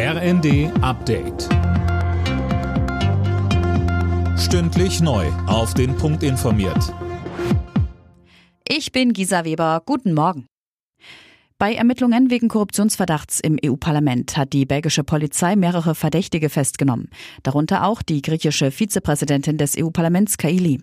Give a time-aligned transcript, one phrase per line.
[0.00, 1.48] RND Update.
[4.38, 5.26] Stündlich neu.
[5.48, 6.94] Auf den Punkt informiert.
[8.68, 9.82] Ich bin Gisa Weber.
[9.84, 10.46] Guten Morgen.
[11.58, 17.10] Bei Ermittlungen wegen Korruptionsverdachts im EU-Parlament hat die belgische Polizei mehrere Verdächtige festgenommen,
[17.42, 20.80] darunter auch die griechische Vizepräsidentin des EU-Parlaments Kaili.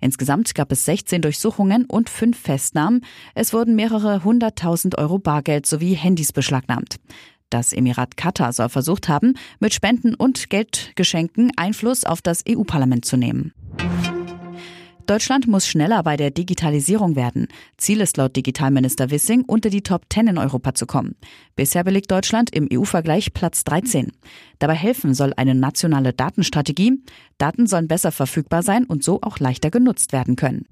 [0.00, 3.04] Insgesamt gab es 16 Durchsuchungen und fünf Festnahmen.
[3.34, 6.96] Es wurden mehrere hunderttausend Euro Bargeld sowie Handys beschlagnahmt.
[7.50, 13.16] Das Emirat Katar soll versucht haben, mit Spenden und Geldgeschenken Einfluss auf das EU-Parlament zu
[13.16, 13.52] nehmen.
[15.06, 17.46] Deutschland muss schneller bei der Digitalisierung werden.
[17.76, 21.14] Ziel ist laut Digitalminister Wissing, unter die Top 10 in Europa zu kommen.
[21.54, 24.10] Bisher belegt Deutschland im EU-Vergleich Platz 13.
[24.58, 27.04] Dabei helfen soll eine nationale Datenstrategie.
[27.38, 30.66] Daten sollen besser verfügbar sein und so auch leichter genutzt werden können.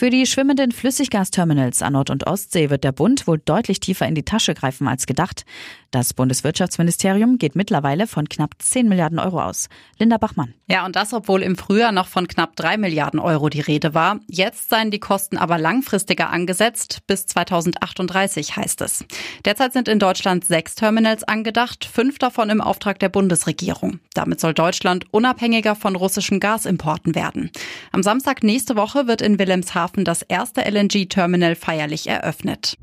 [0.00, 4.14] Für die schwimmenden Flüssiggasterminals an Nord- und Ostsee wird der Bund wohl deutlich tiefer in
[4.14, 5.44] die Tasche greifen als gedacht.
[5.90, 9.68] Das Bundeswirtschaftsministerium geht mittlerweile von knapp 10 Milliarden Euro aus.
[9.98, 10.54] Linda Bachmann.
[10.68, 14.20] Ja, und das, obwohl im Frühjahr noch von knapp 3 Milliarden Euro die Rede war.
[14.28, 17.00] Jetzt seien die Kosten aber langfristiger angesetzt.
[17.06, 19.04] Bis 2038 heißt es.
[19.44, 23.98] Derzeit sind in Deutschland sechs Terminals angedacht, fünf davon im Auftrag der Bundesregierung.
[24.14, 27.50] Damit soll Deutschland unabhängiger von russischen Gasimporten werden.
[27.90, 32.76] Am Samstag nächste Woche wird in Wilhelmshaven das erste LNG-Terminal feierlich eröffnet.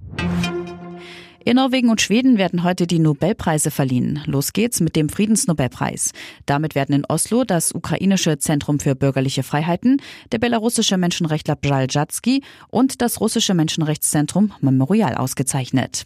[1.48, 4.20] In Norwegen und Schweden werden heute die Nobelpreise verliehen.
[4.26, 6.12] Los geht's mit dem Friedensnobelpreis.
[6.46, 10.02] Damit werden in Oslo das ukrainische Zentrum für bürgerliche Freiheiten,
[10.34, 16.04] der belarussische Menschenrechtler Bjaljatsky und das russische Menschenrechtszentrum Memorial ausgezeichnet.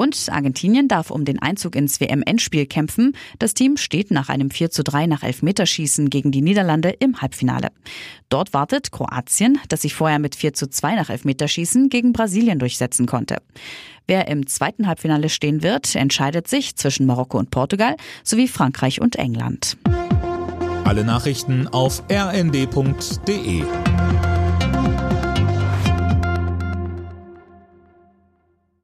[0.00, 3.12] Und Argentinien darf um den Einzug ins WM-Endspiel kämpfen.
[3.38, 7.68] Das Team steht nach einem 4 zu 3 nach Elfmeterschießen gegen die Niederlande im Halbfinale.
[8.30, 13.04] Dort wartet Kroatien, das sich vorher mit 4 zu 2 nach Elfmeterschießen gegen Brasilien durchsetzen
[13.04, 13.42] konnte.
[14.06, 19.16] Wer im zweiten Halbfinale stehen wird, entscheidet sich zwischen Marokko und Portugal sowie Frankreich und
[19.16, 19.76] England.
[20.84, 23.64] Alle Nachrichten auf rnd.de